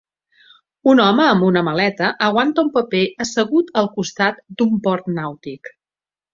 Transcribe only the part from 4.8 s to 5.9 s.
port nàutic.